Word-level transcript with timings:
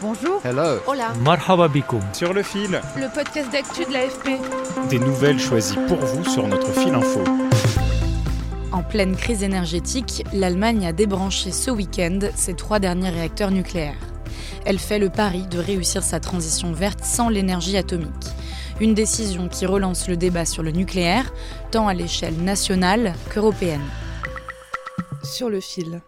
Bonjour. 0.00 0.40
Hello. 0.44 0.78
Hola. 0.86 1.12
Marhaba 1.24 1.68
Sur 2.12 2.32
le 2.32 2.44
fil, 2.44 2.80
Le 2.96 3.12
podcast 3.12 3.50
d'actu 3.50 3.84
de 3.84 3.92
l'AFP. 3.92 4.38
des 4.88 4.98
nouvelles 5.00 5.40
choisies 5.40 5.78
pour 5.88 5.96
vous 5.98 6.24
sur 6.24 6.46
notre 6.46 6.70
fil 6.72 6.94
info. 6.94 7.24
En 8.70 8.84
pleine 8.84 9.16
crise 9.16 9.42
énergétique, 9.42 10.24
l'Allemagne 10.32 10.86
a 10.86 10.92
débranché 10.92 11.50
ce 11.50 11.72
week-end 11.72 12.20
ses 12.36 12.54
trois 12.54 12.78
derniers 12.78 13.10
réacteurs 13.10 13.50
nucléaires. 13.50 13.98
Elle 14.64 14.78
fait 14.78 15.00
le 15.00 15.10
pari 15.10 15.46
de 15.48 15.58
réussir 15.58 16.04
sa 16.04 16.20
transition 16.20 16.72
verte 16.72 17.02
sans 17.02 17.28
l'énergie 17.28 17.76
atomique. 17.76 18.12
Une 18.80 18.94
décision 18.94 19.48
qui 19.48 19.66
relance 19.66 20.06
le 20.06 20.16
débat 20.16 20.44
sur 20.44 20.62
le 20.62 20.70
nucléaire, 20.70 21.32
tant 21.72 21.88
à 21.88 21.94
l'échelle 21.94 22.36
nationale 22.36 23.14
qu'européenne. 23.30 23.82
Sur 25.24 25.50
le 25.50 25.58
fil. 25.60 26.00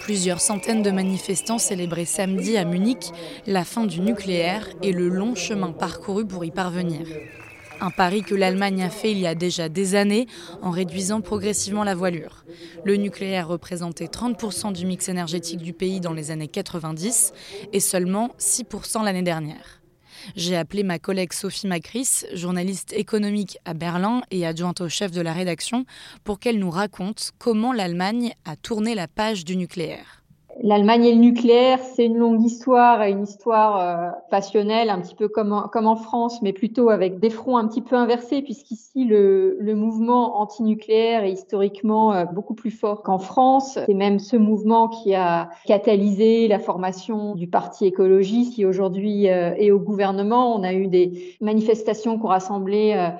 Plusieurs 0.00 0.40
centaines 0.40 0.82
de 0.82 0.90
manifestants 0.90 1.58
célébraient 1.58 2.04
samedi 2.04 2.56
à 2.56 2.64
Munich 2.64 3.12
la 3.46 3.64
fin 3.64 3.84
du 3.84 4.00
nucléaire 4.00 4.66
et 4.82 4.92
le 4.92 5.08
long 5.08 5.34
chemin 5.34 5.72
parcouru 5.72 6.26
pour 6.26 6.44
y 6.44 6.50
parvenir. 6.50 7.06
Un 7.82 7.90
pari 7.90 8.22
que 8.22 8.34
l'Allemagne 8.34 8.82
a 8.82 8.90
fait 8.90 9.12
il 9.12 9.18
y 9.18 9.26
a 9.26 9.34
déjà 9.34 9.68
des 9.68 9.94
années 9.94 10.26
en 10.62 10.70
réduisant 10.70 11.20
progressivement 11.20 11.84
la 11.84 11.94
voilure. 11.94 12.44
Le 12.84 12.96
nucléaire 12.96 13.48
représentait 13.48 14.06
30% 14.06 14.72
du 14.72 14.84
mix 14.86 15.08
énergétique 15.08 15.62
du 15.62 15.72
pays 15.72 16.00
dans 16.00 16.12
les 16.12 16.30
années 16.30 16.48
90 16.48 17.32
et 17.72 17.80
seulement 17.80 18.34
6% 18.38 19.04
l'année 19.04 19.22
dernière. 19.22 19.79
J'ai 20.36 20.56
appelé 20.56 20.82
ma 20.82 20.98
collègue 20.98 21.32
Sophie 21.32 21.66
Macris, 21.66 22.24
journaliste 22.32 22.92
économique 22.92 23.58
à 23.64 23.74
Berlin 23.74 24.22
et 24.30 24.46
adjointe 24.46 24.80
au 24.80 24.88
chef 24.88 25.10
de 25.10 25.20
la 25.20 25.32
rédaction, 25.32 25.84
pour 26.24 26.38
qu'elle 26.38 26.58
nous 26.58 26.70
raconte 26.70 27.32
comment 27.38 27.72
l'Allemagne 27.72 28.32
a 28.44 28.56
tourné 28.56 28.94
la 28.94 29.08
page 29.08 29.44
du 29.44 29.56
nucléaire. 29.56 30.19
L'Allemagne 30.62 31.06
et 31.06 31.14
le 31.14 31.20
nucléaire, 31.20 31.78
c'est 31.78 32.04
une 32.04 32.18
longue 32.18 32.42
histoire, 32.42 33.00
une 33.02 33.22
histoire 33.22 33.80
euh, 33.80 34.10
passionnelle, 34.30 34.90
un 34.90 35.00
petit 35.00 35.14
peu 35.14 35.26
comme 35.26 35.54
en, 35.54 35.68
comme 35.68 35.86
en 35.86 35.96
France, 35.96 36.42
mais 36.42 36.52
plutôt 36.52 36.90
avec 36.90 37.18
des 37.18 37.30
fronts 37.30 37.56
un 37.56 37.66
petit 37.66 37.80
peu 37.80 37.96
inversés, 37.96 38.42
puisqu'ici 38.42 39.06
le, 39.06 39.56
le 39.58 39.74
mouvement 39.74 40.38
antinucléaire 40.38 41.24
est 41.24 41.32
historiquement 41.32 42.12
euh, 42.12 42.24
beaucoup 42.26 42.52
plus 42.52 42.70
fort 42.70 43.02
qu'en 43.02 43.18
France. 43.18 43.78
C'est 43.86 43.94
même 43.94 44.18
ce 44.18 44.36
mouvement 44.36 44.88
qui 44.88 45.14
a 45.14 45.48
catalysé 45.64 46.46
la 46.46 46.58
formation 46.58 47.34
du 47.34 47.46
parti 47.48 47.86
écologiste, 47.86 48.52
qui 48.52 48.66
aujourd'hui 48.66 49.30
euh, 49.30 49.54
est 49.54 49.70
au 49.70 49.78
gouvernement. 49.78 50.54
On 50.54 50.62
a 50.62 50.74
eu 50.74 50.88
des 50.88 51.36
manifestations 51.40 52.18
qui 52.18 52.24
ont 52.24 52.28
rassemblé 52.28 53.10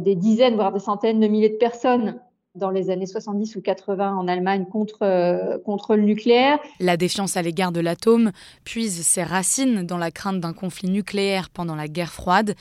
des 0.00 0.14
dizaines, 0.14 0.56
voire 0.56 0.72
des 0.72 0.78
centaines 0.78 1.20
de 1.20 1.26
milliers 1.26 1.48
de 1.48 1.56
personnes 1.56 2.20
dans 2.54 2.70
les 2.70 2.90
années 2.90 3.06
70 3.06 3.56
ou 3.56 3.60
80 3.60 4.14
en 4.14 4.28
Allemagne 4.28 4.64
contre, 4.66 4.98
euh, 5.02 5.58
contre 5.58 5.96
le 5.96 6.02
nucléaire. 6.02 6.58
La 6.78 6.96
défiance 6.96 7.36
à 7.36 7.42
l'égard 7.42 7.72
de 7.72 7.80
l'atome 7.80 8.30
puise 8.64 9.02
ses 9.02 9.24
racines 9.24 9.82
dans 9.84 9.98
la 9.98 10.12
crainte 10.12 10.40
d'un 10.40 10.52
conflit 10.52 10.88
nucléaire 10.88 11.50
pendant 11.50 11.74
la 11.74 11.88
guerre 11.88 12.12
froide, 12.12 12.54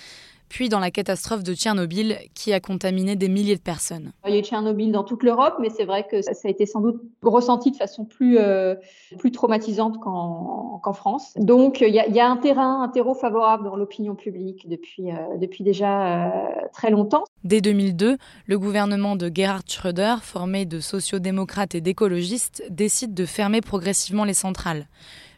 puis 0.53 0.69
dans 0.69 0.80
la 0.80 0.91
catastrophe 0.91 1.41
de 1.41 1.56
Tchernobyl 1.56 2.19
qui 2.36 2.53
a 2.53 2.59
contaminé 2.59 3.16
des 3.16 3.28
milliers 3.28 3.56
de 3.56 3.62
personnes. 3.62 4.12
Il 4.28 4.36
y 4.36 4.36
a 4.36 4.40
eu 4.40 4.44
Tchernobyl 4.44 4.91
dans 4.91 5.03
toute 5.03 5.24
l'Europe, 5.24 5.56
mais 5.59 5.72
c'est 5.72 5.84
vrai 5.84 6.06
que 6.08 6.22
ça, 6.22 6.31
a 6.44 6.47
été 6.47 6.68
sans 6.68 6.80
doute 6.80 7.02
ressenti 7.24 7.72
de 7.72 7.75
façon 7.75 8.06
plus, 8.06 8.38
euh, 8.38 8.75
plus 9.18 9.31
traumatisante 9.31 10.00
qu'en 10.00 10.94
France. 10.94 11.34
Donc 11.38 11.81
il 11.81 11.91
y, 11.91 12.00
a, 12.00 12.06
il 12.06 12.14
y 12.14 12.19
a 12.19 12.30
un 12.30 12.38
terrain, 12.38 12.84
un 12.84 12.90
terreau 12.90 13.16
favorable 13.16 13.64
dans 13.64 13.75
l'opinion 13.75 14.14
publique 14.14 14.69
depuis, 14.69 15.09
euh, 15.09 15.16
depuis 15.41 15.64
déjà 15.64 16.28
euh, 16.28 16.30
très 16.72 16.91
longtemps. 16.91 17.24
Dès 17.44 17.59
2002, 17.59 18.18
le 18.46 18.59
gouvernement 18.59 19.16
de 19.16 19.31
Gerhard 19.34 19.64
Schröder, 19.68 20.18
formé 20.22 20.68
de 20.68 20.80
sociodémocrates 20.80 21.74
et 21.74 21.81
d'écologistes, 21.81 22.64
décide 22.70 23.16
de 23.16 23.25
fermer 23.25 23.62
progressivement 23.62 24.24
les 24.24 24.35
centrales. 24.35 24.88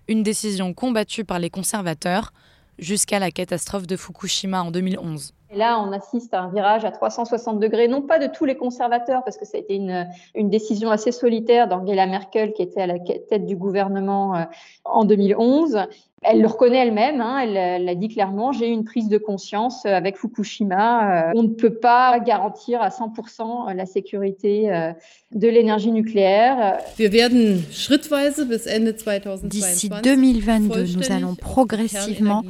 Une 0.09 0.23
décision 0.23 0.73
combattue 0.73 1.23
par 1.23 1.39
les 1.39 1.49
conservateurs 1.49 2.33
jusqu'à 2.79 3.19
la 3.19 3.31
catastrophe 3.31 3.87
de 3.87 3.95
Fukushima 3.95 4.63
en 4.63 4.71
2011. 4.71 5.33
Et 5.51 5.57
là, 5.57 5.79
on 5.79 5.91
assiste 5.91 6.33
à 6.33 6.41
un 6.41 6.49
virage 6.49 6.85
à 6.85 6.91
360 6.91 7.59
degrés, 7.59 7.87
non 7.87 8.01
pas 8.01 8.19
de 8.19 8.27
tous 8.27 8.45
les 8.45 8.57
conservateurs, 8.57 9.23
parce 9.23 9.37
que 9.37 9.45
ça 9.45 9.57
a 9.57 9.61
été 9.61 9.75
une, 9.75 10.49
décision 10.49 10.91
assez 10.91 11.11
solitaire 11.11 11.67
d'Angela 11.67 12.07
Merkel, 12.07 12.53
qui 12.53 12.61
était 12.61 12.81
à 12.81 12.87
la 12.87 12.99
tête 12.99 13.45
du 13.45 13.55
gouvernement 13.55 14.35
euh, 14.35 14.43
en 14.83 15.05
2011. 15.05 15.87
Elle 16.27 16.41
le 16.41 16.47
reconnaît 16.47 16.77
elle-même, 16.77 17.21
hein, 17.21 17.39
elle 17.39 17.85
l'a 17.85 17.95
dit 17.95 18.07
clairement, 18.07 18.51
j'ai 18.51 18.67
eu 18.67 18.71
une 18.71 18.83
prise 18.83 19.09
de 19.09 19.17
conscience 19.17 19.85
euh, 19.85 19.93
avec 19.93 20.17
Fukushima. 20.17 21.29
Euh, 21.29 21.31
on 21.35 21.43
ne 21.43 21.49
peut 21.49 21.73
pas 21.73 22.19
garantir 22.19 22.81
à 22.81 22.89
100% 22.89 23.73
la 23.73 23.85
sécurité 23.85 24.71
euh, 24.73 24.91
de 25.33 25.47
l'énergie 25.47 25.91
nucléaire. 25.91 26.79
Wir 26.97 27.11
werden 27.11 27.63
schrittweise 27.71 28.43
bis 28.47 28.67
Ende 28.67 28.93
2022 28.93 29.47
D'ici 29.47 29.89
2022, 29.89 30.97
nous 30.97 31.11
allons 31.11 31.35
progressivement 31.35 32.43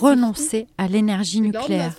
renoncer 0.00 0.66
à 0.78 0.88
l'énergie 0.88 1.40
nucléaire. 1.40 1.94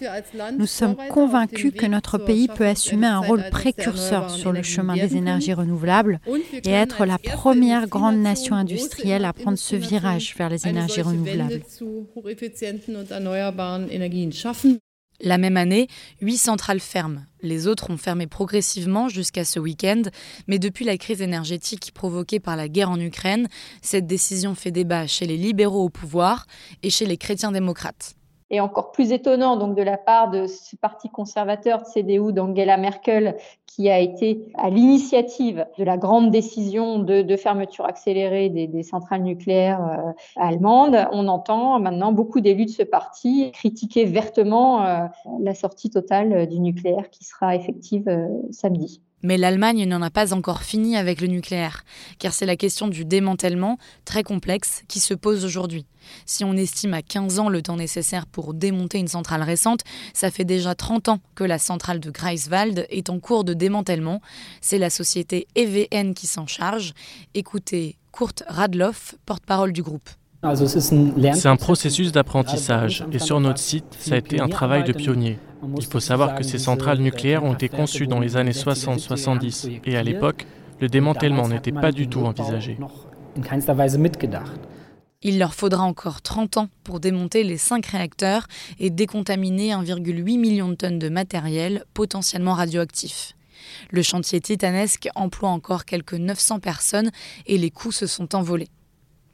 Nous 0.58 0.68
sommes 0.68 0.96
convaincus 1.10 1.74
que 1.76 1.86
notre 1.86 2.18
pays 2.18 2.48
peut 2.48 2.68
assumer 2.68 3.08
un 3.08 3.20
rôle 3.20 3.44
précurseur 3.50 4.30
sur 4.30 4.52
le 4.52 4.64
chemin 4.64 4.96
des 4.96 5.18
énergies 5.18 5.54
renouvelables 5.54 6.20
et 6.66 6.72
être 6.72 7.06
la 7.06 7.18
première 7.18 7.88
grande 7.88 8.18
nation 8.18 8.56
industrielle 8.56 9.26
à 9.26 9.34
prendre 9.34 9.58
ce 9.58 9.76
virage 9.76 10.36
vers 10.38 10.50
les 10.50 10.68
énergies 10.68 10.94
solche 10.94 11.06
renouvelables. 11.24 11.64
La 15.22 15.38
même 15.38 15.58
année, 15.58 15.88
huit 16.22 16.38
centrales 16.38 16.80
ferment. 16.80 17.22
Les 17.42 17.68
autres 17.68 17.90
ont 17.90 17.98
fermé 17.98 18.28
progressivement 18.28 19.10
jusqu'à 19.10 19.46
ce 19.46 19.60
week-end, 19.60 20.02
mais 20.48 20.60
depuis 20.60 20.86
la 20.86 20.98
crise 20.98 21.22
énergétique 21.22 21.92
provoquée 21.94 22.40
par 22.40 22.58
la 22.58 22.68
guerre 22.68 22.90
en 22.90 23.00
Ukraine, 23.00 23.48
cette 23.82 24.08
décision 24.08 24.56
fait 24.56 24.72
débat 24.72 25.08
chez 25.08 25.26
les 25.26 25.38
libéraux 25.38 25.84
au 25.84 25.90
pouvoir 25.90 26.46
et 26.82 26.90
chez 26.90 27.06
les 27.06 27.18
chrétiens 27.18 27.52
démocrates. 27.52 28.16
Et 28.54 28.60
encore 28.60 28.92
plus 28.92 29.12
étonnant 29.12 29.58
donc 29.58 29.76
de 29.76 29.82
la 29.82 29.98
part 29.98 30.30
de 30.30 30.46
ce 30.46 30.76
parti 30.76 31.10
conservateur 31.10 31.80
de 31.82 31.86
CDU 31.86 32.32
d'Angela 32.32 32.78
Merkel, 32.78 33.36
qui 33.66 33.90
a 33.90 33.98
été 33.98 34.46
à 34.54 34.70
l'initiative 34.70 35.66
de 35.80 35.84
la 35.84 35.98
grande 35.98 36.30
décision 36.30 37.00
de, 37.00 37.36
fermeture 37.36 37.86
accélérée 37.86 38.50
des, 38.50 38.84
centrales 38.84 39.24
nucléaires 39.24 39.82
euh, 39.82 40.12
allemandes. 40.36 41.08
On 41.12 41.28
entend 41.30 41.80
maintenant 41.80 42.12
beaucoup 42.12 42.42
d'élus 42.42 42.66
de 42.66 42.70
ce 42.70 42.84
parti 42.84 43.52
critiquer 43.54 44.06
vertement 44.06 44.86
euh, 44.86 45.08
la 45.42 45.56
sortie 45.56 45.90
totale 45.90 46.34
euh, 46.34 46.46
du 46.46 46.60
nucléaire 46.60 47.10
qui 47.10 47.24
sera 47.24 47.56
effective 47.56 48.06
samedi. 48.52 49.02
Mais 49.24 49.38
l'Allemagne 49.38 49.86
n'en 49.88 50.02
a 50.02 50.10
pas 50.10 50.34
encore 50.34 50.62
fini 50.62 50.98
avec 50.98 51.22
le 51.22 51.28
nucléaire, 51.28 51.86
car 52.20 52.34
c'est 52.34 52.46
la 52.46 52.58
question 52.58 52.88
du 52.88 53.06
démantèlement, 53.06 53.78
très 54.04 54.22
complexe, 54.24 54.84
qui 54.90 55.00
se 55.00 55.14
pose 55.14 55.46
aujourd'hui. 55.46 55.86
Si 56.26 56.44
on 56.44 56.54
estime 56.54 56.94
à 56.94 57.02
15 57.02 57.40
ans 57.40 57.50
le 57.50 57.62
temps 57.62 57.78
nécessaire 57.78 58.26
pour 58.26 58.54
démonter 58.54 59.00
une 59.00 59.08
centrale 59.08 59.42
récente, 59.42 59.82
ça 60.14 60.30
fait 60.30 60.44
déjà 60.44 60.76
30 60.76 61.08
ans 61.10 61.20
que 61.36 61.46
la 61.46 61.58
centrale 61.58 62.02
de 62.02 62.12
Greifswald 62.12 62.86
est 62.90 63.10
en 63.10 63.20
cours 63.20 63.46
de 63.46 63.54
démantèlement. 63.54 64.22
C'est 64.60 64.78
la 64.78 64.90
société 64.90 65.48
EVN 65.56 66.14
qui 66.14 66.28
s'en 66.28 66.46
charge. 66.46 66.94
Écoutez 67.34 67.98
Kurt 68.12 68.44
Radloff, 68.48 69.16
porte-parole 69.26 69.72
du 69.72 69.82
groupe. 69.82 70.10
C'est 70.44 71.46
un 71.48 71.56
processus 71.56 72.12
d'apprentissage 72.12 73.06
et 73.14 73.20
sur 73.20 73.40
notre 73.40 73.60
site, 73.60 73.86
ça 73.98 74.16
a 74.16 74.18
été 74.18 74.42
un 74.42 74.50
travail 74.50 74.84
de 74.84 74.92
pionnier. 74.92 75.40
Il 75.78 75.86
faut 75.86 76.00
savoir 76.00 76.36
que 76.36 76.44
ces 76.44 76.60
centrales 76.60 77.00
nucléaires 77.00 77.44
ont 77.44 77.54
été 77.54 77.70
conçues 77.70 78.08
dans 78.08 78.20
les 78.20 78.38
années 78.38 78.52
60-70 78.52 79.82
et 79.86 79.98
à 79.98 80.04
l'époque, 80.04 80.46
le 80.80 80.88
démantèlement 80.88 81.48
n'était 81.48 81.72
pas 81.72 81.92
du 81.92 82.08
tout 82.08 82.22
envisagé. 82.22 82.78
Il 85.26 85.40
leur 85.40 85.54
faudra 85.54 85.84
encore 85.84 86.22
30 86.22 86.58
ans 86.58 86.70
pour 86.84 87.00
démonter 87.00 87.44
les 87.44 87.58
5 87.58 87.86
réacteurs 87.86 88.48
et 88.80 88.90
décontaminer 88.90 89.72
1,8 89.72 90.38
million 90.38 90.68
de 90.70 90.76
tonnes 90.76 91.00
de 91.00 91.08
matériel 91.08 91.86
potentiellement 91.94 92.54
radioactif. 92.54 93.34
Le 93.90 94.02
chantier 94.02 94.42
titanesque 94.42 95.08
emploie 95.16 95.50
encore 95.50 95.86
quelques 95.86 96.16
900 96.16 96.60
personnes 96.60 97.12
et 97.46 97.58
les 97.58 97.72
coûts 97.72 97.94
se 97.94 98.06
sont 98.06 98.36
envolés. 98.36 98.68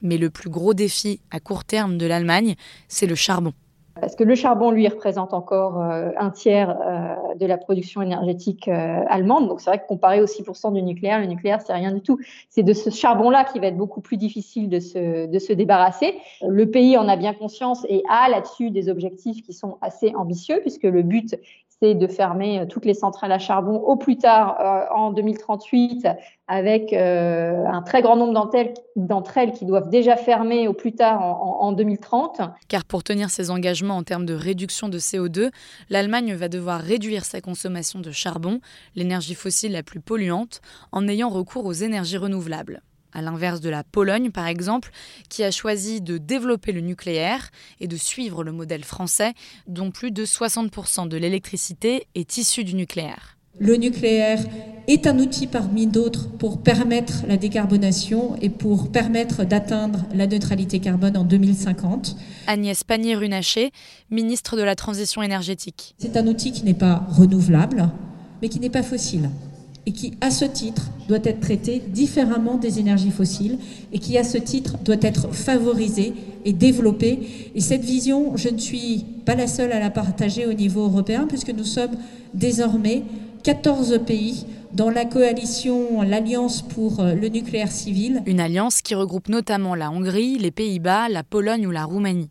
Mais 0.03 0.17
le 0.17 0.29
plus 0.29 0.51
gros 0.51 0.75
défi 0.75 1.21
à 1.31 1.39
court 1.39 1.65
terme 1.65 1.97
de 1.97 2.05
l'Allemagne, 2.05 2.55
c'est 2.87 3.07
le 3.07 3.15
charbon. 3.15 3.53
Parce 4.01 4.15
que 4.15 4.23
le 4.23 4.35
charbon, 4.35 4.71
lui, 4.71 4.87
représente 4.87 5.33
encore 5.33 5.81
euh, 5.81 6.11
un 6.17 6.29
tiers 6.29 6.69
euh, 6.69 7.35
de 7.35 7.45
la 7.45 7.57
production 7.57 8.01
énergétique 8.01 8.67
euh, 8.67 9.03
allemande. 9.07 9.47
Donc 9.47 9.61
c'est 9.61 9.69
vrai 9.69 9.79
que 9.79 9.87
comparé 9.87 10.21
aux 10.21 10.25
6% 10.25 10.73
du 10.73 10.81
nucléaire, 10.81 11.19
le 11.19 11.25
nucléaire, 11.25 11.61
c'est 11.61 11.73
rien 11.73 11.91
du 11.91 12.01
tout. 12.01 12.19
C'est 12.49 12.63
de 12.63 12.73
ce 12.73 12.89
charbon-là 12.89 13.45
qui 13.45 13.59
va 13.59 13.67
être 13.67 13.77
beaucoup 13.77 14.01
plus 14.01 14.17
difficile 14.17 14.69
de 14.69 14.79
se, 14.79 15.27
de 15.27 15.39
se 15.39 15.53
débarrasser. 15.53 16.15
Le 16.47 16.69
pays 16.69 16.97
en 16.97 17.07
a 17.07 17.15
bien 17.15 17.33
conscience 17.33 17.85
et 17.89 18.03
a 18.09 18.29
là-dessus 18.29 18.71
des 18.71 18.89
objectifs 18.89 19.41
qui 19.41 19.53
sont 19.53 19.77
assez 19.81 20.13
ambitieux, 20.15 20.59
puisque 20.61 20.83
le 20.83 21.01
but, 21.01 21.35
de 21.81 22.07
fermer 22.07 22.65
toutes 22.69 22.85
les 22.85 22.93
centrales 22.93 23.31
à 23.31 23.39
charbon 23.39 23.77
au 23.77 23.95
plus 23.95 24.17
tard 24.17 24.57
euh, 24.59 24.93
en 24.93 25.11
2038, 25.11 26.07
avec 26.47 26.91
euh, 26.91 27.65
un 27.65 27.81
très 27.81 28.01
grand 28.01 28.17
nombre 28.17 28.33
d'entre 28.97 29.37
elles, 29.37 29.53
qui 29.53 29.65
doivent 29.65 29.89
déjà 29.89 30.17
fermer 30.17 30.67
au 30.67 30.73
plus 30.73 30.93
tard 30.93 31.21
en 31.21 31.71
2030. 31.71 32.41
Car 32.67 32.83
pour 32.83 33.03
tenir 33.03 33.29
ses 33.29 33.49
engagements 33.49 33.95
en 33.95 34.03
termes 34.03 34.25
de 34.25 34.33
réduction 34.33 34.89
de 34.89 34.99
CO2, 34.99 35.51
l'Allemagne 35.89 36.33
va 36.33 36.49
devoir 36.49 36.81
réduire 36.81 37.23
sa 37.23 37.39
consommation 37.39 37.99
de 37.99 38.11
charbon, 38.11 38.59
l'énergie 38.95 39.35
fossile 39.35 39.71
la 39.71 39.83
plus 39.83 40.01
polluante, 40.01 40.61
en 40.91 41.07
ayant 41.07 41.29
recours 41.29 41.65
aux 41.65 41.73
énergies 41.73 42.17
renouvelables 42.17 42.81
à 43.13 43.21
l'inverse 43.21 43.61
de 43.61 43.69
la 43.69 43.83
Pologne 43.83 44.31
par 44.31 44.47
exemple, 44.47 44.91
qui 45.29 45.44
a 45.44 45.51
choisi 45.51 46.01
de 46.01 46.17
développer 46.17 46.71
le 46.71 46.81
nucléaire 46.81 47.50
et 47.79 47.88
de 47.88 47.97
suivre 47.97 48.44
le 48.44 48.51
modèle 48.51 48.83
français, 48.83 49.33
dont 49.67 49.91
plus 49.91 50.11
de 50.11 50.25
60% 50.25 51.07
de 51.07 51.17
l'électricité 51.17 52.07
est 52.15 52.38
issue 52.38 52.63
du 52.63 52.75
nucléaire. 52.75 53.38
Le 53.59 53.75
nucléaire 53.75 54.39
est 54.88 55.06
un 55.06 55.19
outil 55.19 55.45
parmi 55.45 55.85
d'autres 55.85 56.29
pour 56.29 56.61
permettre 56.61 57.25
la 57.27 57.35
décarbonation 57.35 58.38
et 58.41 58.50
pour 58.50 58.89
permettre 58.89 59.44
d'atteindre 59.44 60.06
la 60.13 60.27
neutralité 60.27 60.79
carbone 60.79 61.17
en 61.17 61.25
2050. 61.25 62.15
Agnès 62.47 62.83
Pannier-Runacher, 62.85 63.71
ministre 64.11 64.56
de 64.56 64.61
la 64.61 64.75
Transition 64.75 65.21
énergétique. 65.21 65.94
C'est 65.97 66.15
un 66.15 66.25
outil 66.27 66.53
qui 66.53 66.63
n'est 66.63 66.73
pas 66.73 67.06
renouvelable, 67.09 67.89
mais 68.41 68.47
qui 68.47 68.61
n'est 68.61 68.69
pas 68.69 68.83
fossile 68.83 69.29
et 69.85 69.91
qui, 69.91 70.13
à 70.21 70.31
ce 70.31 70.45
titre, 70.45 70.89
doit 71.07 71.19
être 71.23 71.39
traité 71.39 71.81
différemment 71.87 72.57
des 72.57 72.79
énergies 72.79 73.11
fossiles 73.11 73.57
et 73.91 73.99
qui, 73.99 74.17
à 74.17 74.23
ce 74.23 74.37
titre, 74.37 74.77
doit 74.83 74.97
être 75.01 75.33
favorisé 75.33 76.13
et 76.45 76.53
développé. 76.53 77.51
Et 77.55 77.61
cette 77.61 77.83
vision, 77.83 78.35
je 78.37 78.49
ne 78.49 78.57
suis 78.57 79.05
pas 79.25 79.35
la 79.35 79.47
seule 79.47 79.71
à 79.71 79.79
la 79.79 79.89
partager 79.89 80.45
au 80.45 80.53
niveau 80.53 80.83
européen, 80.83 81.25
puisque 81.27 81.49
nous 81.49 81.63
sommes 81.63 81.95
désormais 82.33 83.03
14 83.43 84.01
pays 84.05 84.45
dans 84.73 84.89
la 84.89 85.05
coalition, 85.05 86.01
l'Alliance 86.01 86.61
pour 86.61 87.01
le 87.01 87.27
nucléaire 87.29 87.71
civil. 87.71 88.21
Une 88.27 88.39
alliance 88.39 88.81
qui 88.81 88.93
regroupe 88.93 89.29
notamment 89.29 89.73
la 89.73 89.89
Hongrie, 89.91 90.37
les 90.37 90.51
Pays-Bas, 90.51 91.09
la 91.09 91.23
Pologne 91.23 91.65
ou 91.65 91.71
la 91.71 91.85
Roumanie. 91.85 92.29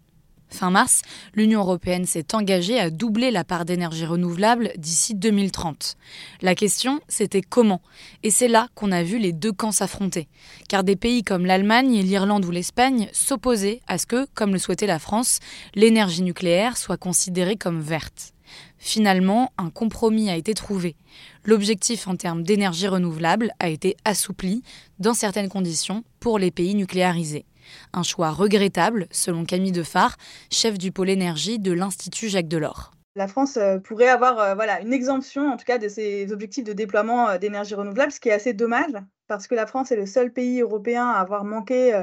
Fin 0.50 0.70
mars, 0.70 1.02
l'Union 1.34 1.60
européenne 1.60 2.06
s'est 2.06 2.34
engagée 2.34 2.80
à 2.80 2.90
doubler 2.90 3.30
la 3.30 3.44
part 3.44 3.64
d'énergie 3.64 4.06
renouvelable 4.06 4.72
d'ici 4.76 5.14
2030. 5.14 5.96
La 6.40 6.54
question, 6.54 7.00
c'était 7.06 7.42
comment? 7.42 7.82
Et 8.22 8.30
c'est 8.30 8.48
là 8.48 8.68
qu'on 8.74 8.90
a 8.90 9.02
vu 9.02 9.18
les 9.18 9.32
deux 9.32 9.52
camps 9.52 9.72
s'affronter. 9.72 10.26
Car 10.68 10.84
des 10.84 10.96
pays 10.96 11.22
comme 11.22 11.44
l'Allemagne, 11.44 12.00
l'Irlande 12.00 12.46
ou 12.46 12.50
l'Espagne 12.50 13.08
s'opposaient 13.12 13.80
à 13.86 13.98
ce 13.98 14.06
que, 14.06 14.26
comme 14.34 14.52
le 14.52 14.58
souhaitait 14.58 14.86
la 14.86 14.98
France, 14.98 15.38
l'énergie 15.74 16.22
nucléaire 16.22 16.76
soit 16.76 16.96
considérée 16.96 17.56
comme 17.56 17.80
verte. 17.80 18.32
Finalement, 18.78 19.52
un 19.58 19.70
compromis 19.70 20.30
a 20.30 20.36
été 20.36 20.54
trouvé. 20.54 20.96
L'objectif 21.44 22.08
en 22.08 22.16
termes 22.16 22.42
d'énergie 22.42 22.88
renouvelable 22.88 23.52
a 23.58 23.68
été 23.68 23.96
assoupli, 24.04 24.62
dans 24.98 25.14
certaines 25.14 25.48
conditions, 25.48 26.04
pour 26.20 26.38
les 26.38 26.50
pays 26.50 26.74
nucléarisés. 26.74 27.44
Un 27.92 28.02
choix 28.02 28.30
regrettable, 28.30 29.06
selon 29.10 29.44
Camille 29.44 29.72
Defar, 29.72 30.16
chef 30.50 30.78
du 30.78 30.92
pôle 30.92 31.10
énergie 31.10 31.58
de 31.58 31.72
l'Institut 31.72 32.28
Jacques 32.28 32.48
Delors. 32.48 32.92
La 33.18 33.26
France 33.26 33.56
euh, 33.56 33.78
pourrait 33.78 34.08
avoir 34.08 34.38
euh, 34.38 34.54
voilà, 34.54 34.80
une 34.80 34.92
exemption, 34.92 35.50
en 35.50 35.56
tout 35.56 35.64
cas, 35.64 35.78
de 35.78 35.88
ses 35.88 36.32
objectifs 36.32 36.62
de 36.62 36.72
déploiement 36.72 37.28
euh, 37.28 37.38
d'énergie 37.38 37.74
renouvelable, 37.74 38.12
ce 38.12 38.20
qui 38.20 38.28
est 38.28 38.32
assez 38.32 38.52
dommage, 38.52 38.92
parce 39.26 39.48
que 39.48 39.56
la 39.56 39.66
France 39.66 39.90
est 39.90 39.96
le 39.96 40.06
seul 40.06 40.32
pays 40.32 40.60
européen 40.60 41.08
à 41.08 41.18
avoir 41.18 41.44
manqué 41.44 42.00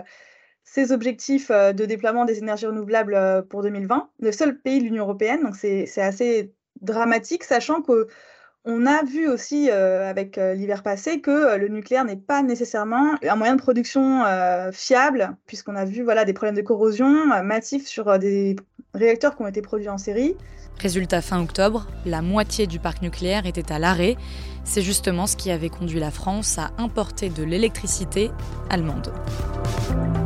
ses 0.63 0.91
objectifs 0.91 1.49
de 1.49 1.85
déploiement 1.85 2.25
des 2.25 2.39
énergies 2.39 2.65
renouvelables 2.65 3.45
pour 3.49 3.63
2020, 3.63 4.09
le 4.19 4.31
seul 4.31 4.59
pays 4.59 4.79
de 4.79 4.83
l'Union 4.83 5.03
européenne, 5.05 5.41
donc 5.41 5.55
c'est 5.55 5.87
assez 5.97 6.53
dramatique, 6.81 7.43
sachant 7.43 7.81
que 7.81 8.07
on 8.65 8.85
a 8.87 9.03
vu 9.03 9.27
aussi 9.27 9.69
euh, 9.69 10.09
avec 10.09 10.37
euh, 10.37 10.55
l'hiver 10.55 10.81
passé 10.81 11.21
que 11.21 11.29
euh, 11.29 11.57
le 11.57 11.67
nucléaire 11.67 12.03
n'est 12.03 12.15
pas 12.15 12.41
nécessairement 12.41 13.13
un 13.21 13.35
moyen 13.35 13.55
de 13.55 13.61
production 13.61 14.23
fiable, 14.71 15.35
puisqu'on 15.45 15.75
a 15.75 15.85
vu 15.85 16.03
voilà, 16.03 16.25
des 16.25 16.33
problèmes 16.33 16.55
de 16.55 16.61
corrosion 16.61 17.43
massifs 17.43 17.87
sur 17.87 18.17
des 18.17 18.55
réacteurs 18.95 19.35
qui 19.35 19.43
ont 19.43 19.47
été 19.47 19.61
produits 19.61 19.89
en 19.89 19.97
série. 19.97 20.35
Résultat 20.79 21.21
fin 21.21 21.41
octobre, 21.41 21.87
la 22.05 22.21
moitié 22.21 22.67
du 22.67 22.79
parc 22.79 23.01
nucléaire 23.01 23.45
était 23.45 23.71
à 23.71 23.79
l'arrêt. 23.79 24.17
C'est 24.63 24.81
justement 24.81 25.27
ce 25.27 25.37
qui 25.37 25.51
avait 25.51 25.69
conduit 25.69 25.99
la 25.99 26.11
France 26.11 26.57
à 26.57 26.71
importer 26.77 27.29
de 27.29 27.43
l'électricité 27.43 28.31
allemande. 28.69 29.13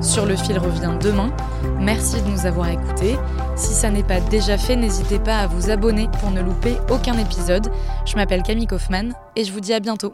Sur 0.02 0.26
le 0.26 0.36
fil 0.36 0.58
revient 0.58 0.98
demain. 1.02 1.36
Merci 1.80 2.22
de 2.22 2.28
nous 2.30 2.46
avoir 2.46 2.70
écoutés. 2.70 3.18
Si 3.56 3.74
ça 3.74 3.92
n'est 3.92 4.04
pas 4.04 4.22
déjà 4.22 4.58
fait, 4.58 4.76
n'hésitez 4.76 5.20
pas 5.20 5.40
à 5.40 5.48
vous 5.48 5.70
abonner 5.70 6.08
pour 6.20 6.32
ne 6.32 6.42
louper 6.42 6.78
aucun 6.90 7.18
épisode. 7.18 7.70
Je 8.06 8.16
m'appelle 8.16 8.44
Camille 8.44 8.68
Kaufmann 8.68 9.14
et 9.36 9.44
je 9.44 9.52
vous 9.52 9.60
dis 9.60 9.74
à 9.74 9.80
bientôt. 9.80 10.14